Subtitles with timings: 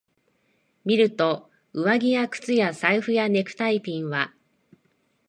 [0.83, 4.33] 見ると、上着や靴や財布やネクタイピンは、